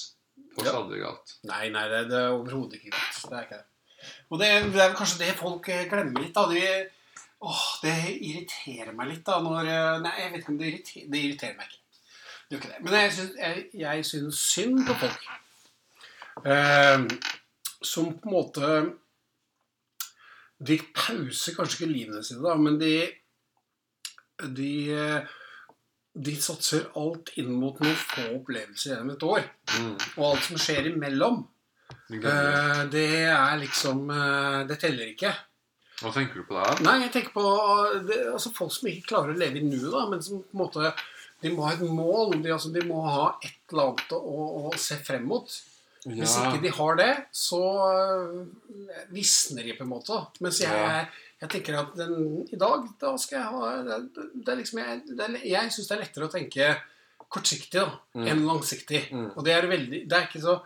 [0.58, 0.74] Vors Ja.
[0.80, 1.36] aldri galt.
[1.48, 3.22] Nei, nei, det, det er overhodet ikke galt.
[3.30, 3.68] Det er ikke det.
[4.34, 6.34] Og det, det er kanskje det folk eh, glemmer litt.
[6.34, 6.48] da.
[6.50, 6.64] De,
[7.42, 11.12] åh, det irriterer meg litt da når eh, Nei, jeg vet ikke om det irriterer,
[11.12, 11.80] det irriterer meg ikke.
[12.42, 12.82] Det gjør ikke det.
[12.86, 15.30] Men jeg syns, jeg, jeg syns synd på folk.
[16.48, 17.06] Eh,
[17.82, 18.68] som på en måte
[20.62, 22.94] De pauser kanskje ikke livene sine, da, men de
[24.42, 24.74] de,
[26.14, 29.48] de satser alt inn mot noen få opplevelser gjennom et år.
[29.78, 29.96] Mm.
[30.18, 31.44] Og alt som skjer imellom,
[32.18, 35.34] eh, det er liksom eh, Det teller ikke.
[36.02, 36.76] Hva tenker du på da?
[36.82, 37.44] Nei, jeg tenker på
[38.08, 40.94] det, altså folk som ikke klarer å leve i nuet, men som på en måte
[41.42, 42.36] De må ha et mål.
[42.44, 45.50] De, altså, de må ha et eller annet å, å se frem mot.
[46.06, 48.44] Hvis ikke de har det, så øh,
[49.14, 50.20] visner de på en måte.
[50.42, 51.06] Mens jeg, Ja.
[51.42, 55.02] jeg tenker at den, i dag, da skal jeg ha Det, det er liksom jeg,
[55.18, 56.70] det er, jeg syns det er lettere å tenke
[57.32, 58.28] kortsiktig da, Mm.
[58.28, 59.02] enn langsiktig.
[59.14, 59.28] Mm.
[59.38, 60.60] Og det er veldig Det er ikke så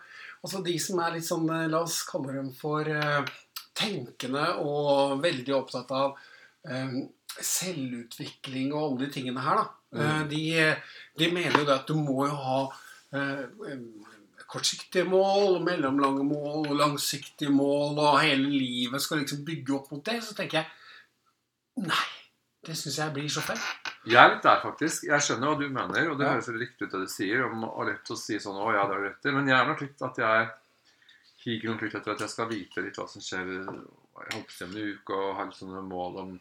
[0.46, 3.24] Altså de som er litt sånn eh, La oss kalle dem for eh,
[3.76, 6.16] tenkende og veldig opptatt av
[6.70, 6.96] eh,
[7.36, 9.68] selvutvikling og alle de tingene her, da.
[9.96, 10.02] Mm.
[10.02, 10.42] Eh, de,
[11.20, 12.60] de mener jo det at du må jo ha
[13.16, 13.78] eh,
[14.52, 20.20] kortsiktige mål, mellomlange mål langsiktige mål, og hele livet skal liksom bygge opp mot det.
[20.24, 22.06] Så tenker jeg nei.
[22.66, 23.60] Det syns jeg blir så feil.
[24.10, 25.04] Jeg er litt der, faktisk.
[25.06, 26.32] Jeg skjønner hva du mener, og det Ja.
[26.34, 27.44] høres riktig ut det du sier.
[27.46, 29.34] Og lett å si sånn 'Å ja, det har du rett i'.
[29.36, 30.50] Men jeg er nok litt at jeg
[31.46, 33.66] higer nok litt etter at jeg skal vite litt hva som skjer jeg
[34.34, 36.36] holdt i uka, om en uke, og har litt sånne mål om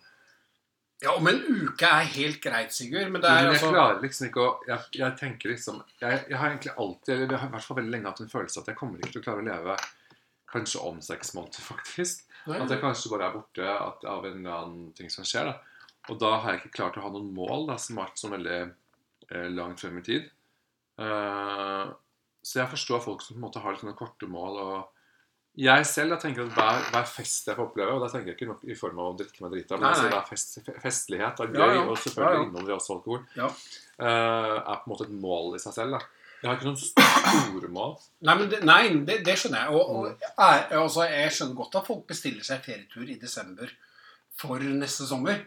[1.02, 4.00] Ja, om en uke er helt greit, Sigurd, men det Men er jeg altså klarer
[4.04, 7.50] liksom ikke å Jeg, jeg tenker liksom jeg, jeg har egentlig alltid, eller jeg har
[7.50, 9.44] i hvert fall veldig lenge hatt en følelse at jeg kommer ikke til å klare
[9.44, 9.76] å leve
[10.54, 12.24] kanskje om seks måneder, faktisk.
[12.46, 15.50] Nei, At jeg kanskje bare er borte at, av en eller annen ting som skjer.
[15.50, 15.90] da.
[16.12, 18.30] Og da har jeg ikke klart å ha noen mål da, som har vært så
[18.30, 20.28] veldig eh, langt frem i tid.
[21.00, 21.84] Eh,
[22.44, 24.58] så jeg forstår folk som på en måte har litt sånne korte mål.
[24.60, 24.90] og
[25.56, 28.36] jeg selv jeg tenker at hver, hver fest jeg får oppleve, og da tenker jeg
[28.36, 30.56] ikke nok i form av å drikke meg drita, men Nei, altså det er fest,
[30.66, 31.84] fe- festlighet er Ja, gøy, ja.
[31.92, 32.64] og selvfølgelig Ja, ja.
[32.66, 33.46] det også alkohol, Ja.
[34.02, 35.90] eh, er på en måte et mål i seg selv.
[35.94, 36.00] da.
[36.42, 37.94] Jeg har ikke noen store mål.
[38.20, 39.74] Nei, men det, nei, det, det skjønner jeg.
[39.78, 40.26] Og, og Mm.
[40.44, 43.70] er, altså, jeg skjønner godt at folk bestiller seg ferietur i desember
[44.36, 45.46] for neste sommer.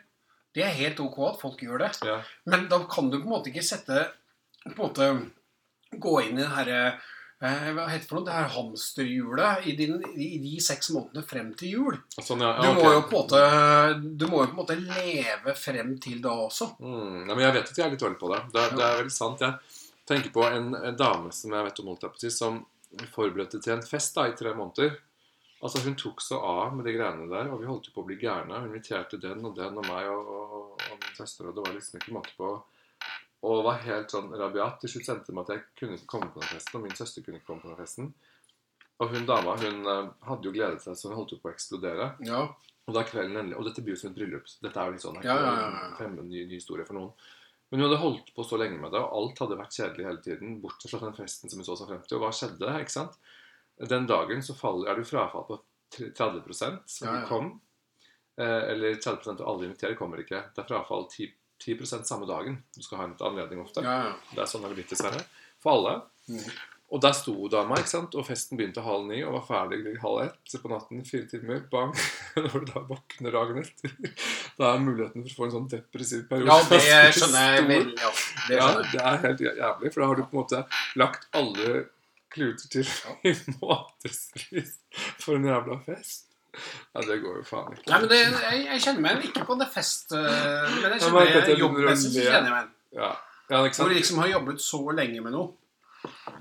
[0.56, 1.92] Det er helt ok at folk gjør det.
[2.08, 2.22] Ja.
[2.46, 4.08] Men da kan du på en måte ikke sette
[4.66, 5.12] på en måte
[5.96, 6.80] Gå inn i det herre
[7.40, 8.28] eh, Hva heter det for noe?
[8.28, 12.00] Det her hamsterhjulet i, din, i de seks månedene frem til jul.
[12.18, 12.94] Sånn, ja, Du ja, må ok.
[12.94, 13.42] jo på en måte
[14.20, 16.74] Du må jo på en måte leve frem til da også.
[16.84, 18.42] Mm, ja, men jeg vet at jeg er litt dårlig på det.
[18.54, 19.44] Det, det er veldig sant.
[19.46, 22.64] Jeg tenker på en, en dame som jeg vet om holdt på som
[23.14, 24.96] forberedte til en fest da, i tre måneder.
[25.64, 28.08] Altså Hun tok så av med de greiene der, og vi holdt jo på å
[28.08, 28.60] bli gærne.
[28.62, 31.74] Hun inviterte den og den og meg og, og, og min søster, og det var
[31.74, 32.52] liksom ikke måte på.
[33.46, 34.80] Og var helt sånn rabiat.
[34.82, 37.22] Til slutt sendte de at jeg kunne ikke komme på den festen, og min søster
[37.26, 38.14] kunne ikke komme på den festen.
[38.98, 41.54] Og hun dama hun eh, hadde jo gledet seg så hun holdt jo på å
[41.54, 42.08] eksplodere.
[42.26, 42.40] Ja.
[42.88, 44.48] Og da kvelden endelig, og dette blir jo som et bryllup.
[44.64, 45.92] Dette er jo litt sånn Ja, ja, ja, ja.
[46.00, 47.12] fremme ny, ny historie for noen.
[47.70, 50.22] Men hun hadde holdt på så lenge med det, og alt hadde vært kjedelig hele
[50.24, 50.54] tiden.
[50.64, 52.18] Bortsett fra den festen som hun så seg frem til.
[52.18, 52.74] Og hva skjedde?
[52.82, 53.18] ikke sant?
[53.92, 55.60] Den dagen så faller, er det jo frafall på
[55.94, 57.26] 30 som Ja, ja.
[57.28, 57.52] kom.
[58.40, 60.46] Eh, eller 30% av alle inviterer kommer ikke.
[60.56, 61.28] Det er frafall 10,
[61.64, 62.62] 10 samme dagen.
[62.76, 63.84] Du skal ha en anledning ofte.
[63.86, 64.16] Ja, ja.
[64.34, 65.22] Det er sånn det har blitt dessverre.
[65.64, 65.96] For alle.
[66.30, 66.44] Mm.
[66.88, 68.16] Og der sto dama, ikke sant?
[68.16, 71.02] og festen begynte halv ni og var ferdig halv ett på natten.
[71.08, 71.66] Fire timer.
[71.72, 71.92] Bang.
[72.38, 73.96] Når du da våkner dagen etter,
[74.60, 77.92] da er muligheten for å få en sånn depressiv periode ja, det skjønner jeg vel.
[77.98, 78.14] Ja,
[78.48, 80.64] det Ja, skjønner det er helt jævlig, for da har du på en måte
[81.02, 81.84] lagt alle
[82.32, 82.88] kluter til
[83.28, 84.78] i månedsvis
[85.20, 86.27] for en jævla fest.
[86.94, 87.86] Ja, det går jo faen ikke.
[87.92, 89.28] Nei, men det, jeg, jeg kjenner meg.
[89.30, 90.12] Ikke på det fest...
[90.18, 92.74] øh, Men jeg kjenner jeg, jeg jobbmessig så kjenner jeg meg.
[92.98, 93.14] Ja,
[93.52, 95.54] ja Hvor jeg liksom har jobbet så lenge med noe,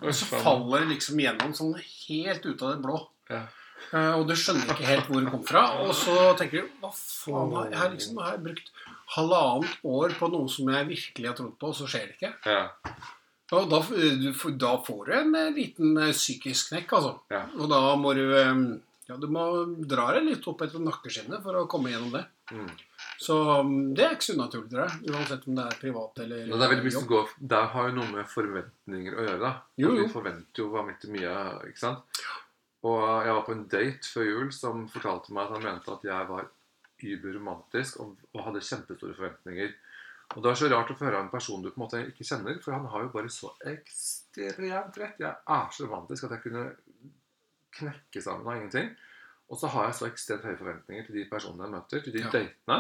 [0.01, 2.99] og så faller det liksom gjennom sånn helt ut av det blå.
[3.33, 3.45] Ja.
[3.93, 5.65] Eh, og du skjønner ikke helt hvor det kom fra.
[5.85, 8.73] Og så tenker du Hva faen har jeg, har liksom, har jeg brukt
[9.17, 12.33] halvannet år på noe som jeg virkelig har trodd på, og så skjer det ikke?
[12.49, 12.65] Ja.
[13.55, 13.79] Og da,
[14.59, 17.13] da får du en eh, liten eh, psykisk knekk, altså.
[17.31, 17.45] Ja.
[17.61, 18.55] Og da må du eh,
[19.07, 19.43] Ja, du må
[19.87, 22.25] dra deg litt opp etter nakkeskinnet for å komme gjennom det.
[22.51, 22.73] Mm.
[23.23, 25.13] Så mm, det er ikke så unaturlig, tror jeg.
[25.13, 27.89] Uansett om det er privat eller Men det er veldig mye som går Det har
[27.89, 29.39] jo noe med forventninger å gjøre.
[29.45, 30.03] da Jo, jo.
[30.03, 31.39] Vi forventer jo vanvittig mye,
[31.71, 32.21] ikke sant?
[32.87, 36.07] Og jeg var på en date før jul som fortalte meg at han mente at
[36.07, 36.51] jeg var
[37.07, 39.75] überromantisk og, og hadde kjempestore forventninger.
[40.35, 42.03] Og det er så rart å få høre av en person du på en måte
[42.11, 45.21] ikke kjenner, for han har jo bare så ekstremt rett.
[45.23, 46.65] Jeg er så romantisk at jeg kunne
[47.79, 48.91] knekke sammen av ingenting.
[49.51, 52.25] Og så har jeg så ekstremt høye forventninger til de personene jeg møter, til de
[52.25, 52.31] Ja.
[52.35, 52.79] datene,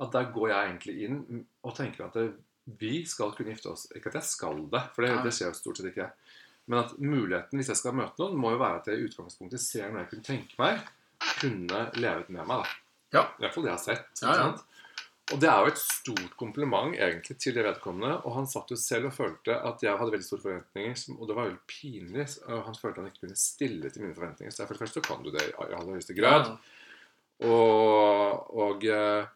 [0.00, 2.32] at der går jeg egentlig inn og tenker at det,
[2.78, 3.88] vi skal kunne gifte oss.
[3.96, 6.10] Ikke at jeg skal det, for det, det skjer jo stort sett ikke.
[6.70, 9.60] Men at muligheten, hvis jeg skal møte noen, må jo være at jeg i utgangspunktet
[9.60, 10.84] ser noe jeg kunne tenke meg
[11.40, 12.62] kunne levet med meg.
[12.62, 13.18] da.
[13.18, 13.22] Ja.
[13.38, 14.22] I hvert fall det jeg har sett.
[14.22, 14.46] Ja, ja.
[15.30, 18.18] Og det er jo et stort kompliment egentlig til det vedkommende.
[18.26, 21.36] Og han satt jo selv og følte at jeg hadde veldig store forventninger, og det
[21.36, 22.26] var veldig pinlig.
[22.50, 24.52] Han følte han ikke kunne stille til mine forventninger.
[24.52, 26.50] Så for det første kan du det i aller høyeste grad.
[27.42, 29.30] Og, og eh,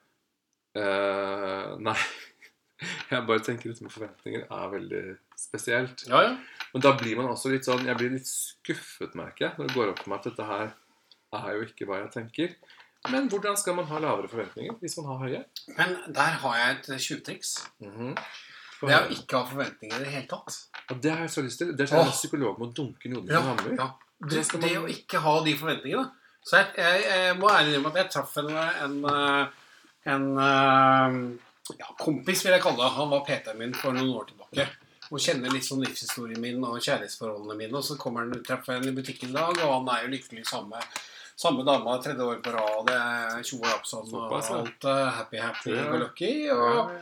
[0.78, 1.98] eh, Nei.
[3.08, 5.04] Jeg bare tenker dette med forventninger er veldig
[5.40, 6.02] spesielt.
[6.10, 6.32] Ja, ja.
[6.74, 9.76] Men da blir man også litt sånn Jeg blir litt skuffet, merker jeg, når det
[9.78, 10.74] går opp for meg at dette her
[11.36, 12.52] er jo ikke hva jeg tenker.
[13.12, 15.44] Men hvordan skal man ha lavere forventninger hvis man har høye?
[15.78, 17.54] Men der har jeg et tjuvtriks.
[17.82, 18.14] Mhm.
[18.76, 20.56] Det er å ikke ha forventninger i det hele tatt.
[20.92, 21.70] Og det har jeg så lyst til.
[21.76, 23.72] Det er sånn psykolog med må dunke noen Ja, hammer.
[23.72, 23.86] ja.
[24.20, 26.10] Det, man- det å ikke ha de forventningene.
[26.46, 28.50] Så jeg, jeg, jeg må ærlig innrømme at jeg traff en,
[28.84, 29.46] en, eh,
[30.12, 31.16] en eh,
[31.80, 32.92] ja, kompis, vil jeg kalle det.
[33.00, 34.68] Han var PT-en min for noen år tilbake.
[35.10, 37.74] Og kjenner litt sånn livshistorien min og kjærlighetsforholdene mine.
[37.80, 40.46] Og så kommer han, treffer en i butikken i dag, og han er jo lykkelig
[40.52, 40.80] samme,
[41.36, 42.90] samme dama tredje år på rad.
[43.44, 45.88] Tjo og japp sånn, og alt eh, happy, happy, Ja.
[45.90, 46.30] go lucky.
[46.50, 46.92] Og.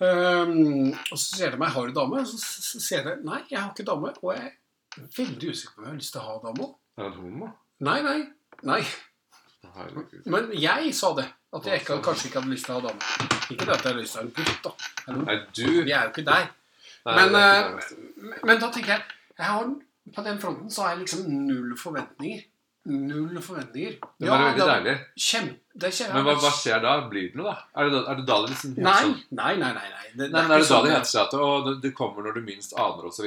[0.00, 3.60] Um, og så sier de meg 'Har du dame?' Og så sier jeg nei, jeg
[3.60, 4.14] har ikke dame.
[4.22, 6.74] Og jeg er veldig usikker på om jeg har lyst til å ha dame.
[6.98, 7.52] Er du homo?
[7.80, 8.20] Nei, nei.
[8.62, 8.82] nei.
[10.24, 11.26] Men jeg sa det.
[11.56, 13.00] At jeg ikke, kanskje ikke hadde lyst til å ha dame.
[13.50, 14.70] Ikke det at jeg har lyst til å ha en gutt, da.
[15.06, 15.24] Hallo.
[15.24, 16.48] Nei, du Vi er jo ikke der.
[17.06, 19.02] Nei, Men, ikke eh, men da tenker jeg,
[19.38, 19.74] jeg har,
[20.14, 22.44] På den fronten så har jeg liksom null forventninger.
[22.86, 23.96] Null forventninger.
[24.20, 24.92] Det var veldig da- deilig.
[25.18, 26.92] Kjempe, det kjenner Men hva, hva skjer da?
[27.10, 27.64] Blir det noe, da?
[27.82, 29.72] Er det da, er det, da det liksom Nei, sånn- nei, nei.
[29.74, 30.06] nei, nei.
[30.16, 32.22] Det, Nei, men er det da sånn det heter seg at å, det, det kommer
[32.28, 33.26] når du minst aner, osv.?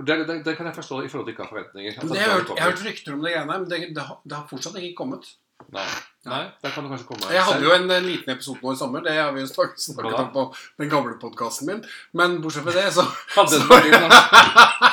[0.00, 1.94] For det, det, det kan jeg forstå i forhold til ikke ha forventninger.
[2.00, 4.02] det det jeg, har hørt, jeg har hørt rykter om det greiene, men det, det,
[4.08, 5.28] har, det fortsatt ikke kommet.
[5.70, 5.84] Nei.
[6.24, 8.78] Nei, der kan det kanskje komme Jeg hadde jo en en liten episode nå i
[8.80, 9.02] sommer.
[9.04, 10.44] Det har vi jo snak- snakket om på
[10.80, 11.84] den gamle podkasten min.
[12.16, 13.04] Men bortsett fra det, så
[13.36, 14.89] Ja, den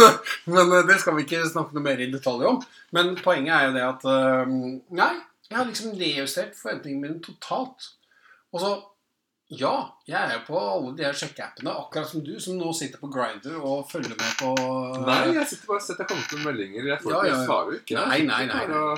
[0.54, 2.58] Men eh, det skal vi ikke snakke noe mer i detalj om.
[2.96, 4.56] Men poenget er jo det at eh,
[5.00, 5.12] Nei,
[5.50, 7.90] jeg har liksom nedjustert forventningene mine totalt.
[8.54, 8.74] Og så
[9.54, 9.74] Ja,
[10.08, 13.58] jeg er på alle de her sjekkeappene, akkurat som du, som nå sitter på Grinder
[13.60, 14.54] og følger med på
[15.04, 16.88] Nei, jeg sitter bare og setter kommet meldinger.
[16.88, 18.22] Jeg, får, Ja, ja, jeg svarer Nei.
[18.30, 18.96] Nei, nei, nei,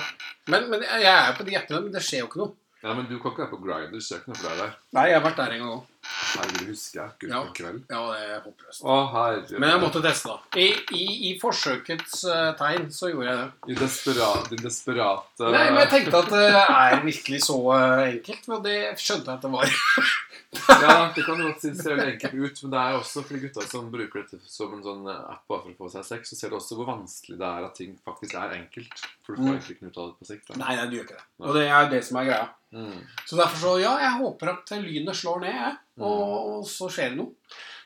[0.53, 2.55] men, men jeg er på de appene, men det skjer jo ikke noe.
[2.83, 4.01] Ja, men du kan ikke være på Grindr.
[4.05, 4.73] Søk noe for deg der.
[4.93, 5.85] Nei, jeg har vært der en gang òg.
[6.07, 7.11] Herregud, husker jeg.
[7.19, 7.39] Gud, Ja.
[7.57, 7.79] kveld.
[7.89, 8.83] Ja, det er håpløst.
[8.85, 9.59] Å, herre.
[9.59, 10.61] Men jeg måtte teste, da.
[10.61, 13.49] I, i, i forsøkets uh, tegn så gjorde jeg det.
[13.73, 18.47] I desperat, din desperate Nei, men jeg tenkte at det er virkelig så uh, enkelt.
[18.53, 19.75] Men det skjønte jeg at det var.
[20.53, 23.39] Ja, det kan jo godt se veldig enkelt ut, men det er også for de
[23.43, 26.37] gutta som bruker dette som en sånn app bare for å få seg sex, så
[26.39, 29.03] ser du også hvor vanskelig det er at ting faktisk er enkelt.
[29.25, 29.53] For du får Mm.
[29.57, 30.47] egentlig ikke ut av det på sikt.
[30.47, 30.59] Da.
[30.63, 31.25] Nei, nei, du gjør ikke det.
[31.43, 32.47] Og det er det som er greia.
[32.71, 32.99] Mm.
[33.25, 35.77] Så derfor så, ja, jeg håper at lynet slår ned, jeg.
[35.99, 36.23] Og,
[36.57, 37.33] og så skjer det noe.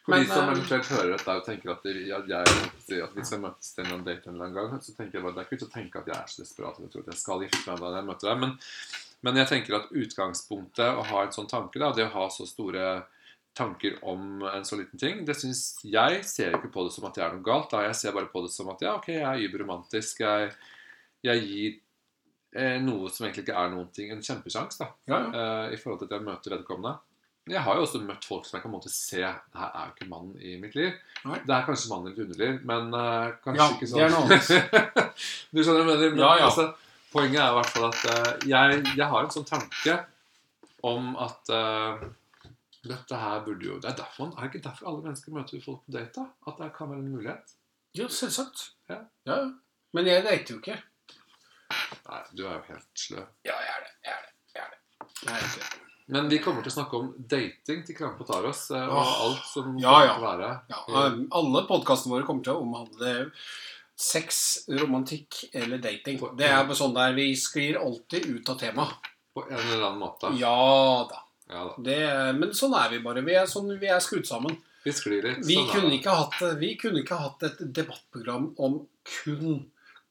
[0.06, 3.24] For de som eh, eventuelt hører dette og tenker at, de, at, jeg, at vi
[3.26, 5.50] skal møtes til en date en eller annen gang, så tenker jeg bare, det er
[5.58, 7.66] ikke å tenke at jeg er så desperat at jeg tror at jeg skal gifte
[7.70, 8.40] meg da jeg møter deg.
[8.42, 8.56] Men,
[9.22, 12.46] men jeg tenker at utgangspunktet å ha en sånn tanke, da, det å ha så
[12.50, 13.04] store
[13.54, 17.18] tanker om en så liten ting, det synes jeg ser ikke på det som at
[17.18, 17.70] det er noe galt.
[17.74, 20.22] da Jeg ser bare på det som at ja, ok, jeg er überromantisk.
[20.24, 20.54] Jeg,
[21.28, 21.74] jeg gir
[22.56, 25.32] eh, noe som egentlig ikke er noen ting, en kjempesjanse da, Ja, ja.
[25.68, 26.96] eh, i forhold til at jeg møter vedkommende.
[27.50, 29.94] Jeg har jo også møtt folk som jeg kan måte se Det her er jo
[29.96, 30.92] ikke mannen i mitt liv.
[31.26, 31.40] Nei.
[31.42, 34.04] Det er kanskje mannen i mitt underliv, men uh, kanskje Ja, ikke det sånn.
[34.06, 34.52] er noe annet.
[35.52, 36.14] du skjønner hva jeg mener?
[36.14, 36.46] Men, Ja, ja.
[36.52, 36.68] Altså,
[37.14, 39.98] poenget er i hvert fall at uh, jeg, jeg har en sånn tanke
[40.88, 42.06] om at uh,
[42.82, 45.84] dette her burde jo Det er derfor, er det ikke derfor alle mennesker møter folk
[45.86, 46.24] på date?
[46.24, 46.30] da?
[46.50, 47.54] At det kan være en mulighet?
[47.98, 48.72] Jo, selvsagt.
[48.90, 49.04] Ja.
[49.28, 49.38] ja.
[49.94, 50.80] Men jeg dater jo ikke.
[52.08, 53.30] Nei, du er jo helt sløv.
[53.48, 53.94] Ja, jeg er det.
[54.08, 54.34] Jeg er det.
[54.56, 55.08] Jeg er det.
[55.28, 55.88] Jeg er ikke.
[56.12, 59.46] Men vi kommer til å snakke om dating til Krampe tar oss, eh, og alt
[59.48, 60.16] som ja, ja.
[60.20, 60.50] være.
[60.72, 61.04] Ja,
[61.40, 63.14] alle podkastene våre kommer til å omhandle
[64.02, 64.42] sex,
[64.82, 66.20] romantikk eller dating.
[66.38, 69.10] Det er sånn der vi sklir alltid ut av temaet.
[69.34, 70.32] På en eller annen måte.
[70.40, 71.22] Ja da.
[71.52, 71.76] Ja da.
[71.84, 72.00] Det,
[72.40, 73.24] men sånn er vi bare.
[73.24, 74.58] Vi er, sånn, vi er skrudd sammen.
[74.84, 75.46] Vi sklir litt.
[75.46, 79.62] Vi sånn kunne, ikke hatt, vi kunne ikke hatt et debattprogram om kun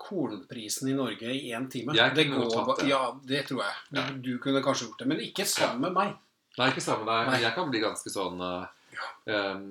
[0.01, 1.93] kornprisen i Norge i én time.
[1.97, 2.89] Jeg det kunne går, hatt det.
[2.89, 3.03] Ja,
[3.35, 3.75] det tror jeg.
[3.91, 4.07] Du, Ja.
[4.29, 6.15] du kunne kanskje gjort det, men ikke sammen med meg.
[6.59, 7.43] Nei, ikke sammen med deg.
[7.45, 8.65] Jeg kan bli ganske sånn eh,
[9.31, 9.65] em,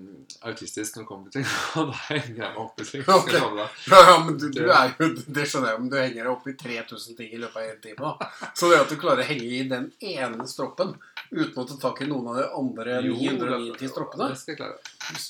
[0.48, 1.52] autistisk når det kommer til ting.
[1.82, 3.04] Og da henger jeg meg opp i ting.
[3.06, 3.28] Ok.
[3.28, 3.78] Skal jeg love deg.
[3.94, 6.48] Ja, ja, men du, du er jo, Det skjønner jeg, men du henger deg opp
[6.48, 8.00] i 3000 ting i løpet av én time.
[8.20, 8.30] da.
[8.58, 10.96] Så det at du klarer å henge i den ene stroppen
[11.30, 14.62] uten å ta tak i noen av de andre 990 det- stroppene Det skal jeg
[14.64, 14.80] klare.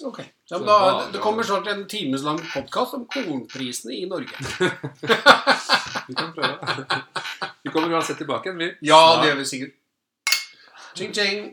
[0.09, 0.25] Okay.
[0.49, 0.77] Ja, da,
[1.13, 4.33] det kommer snart en timeslang podkast om kornprisene i Norge.
[6.09, 6.57] Vi kan prøve.
[7.63, 8.69] Vi kommer uansett tilbake igjen, vi.
[8.89, 9.75] Ja, det gjør vi sikkert.
[10.97, 11.43] Ching, ching.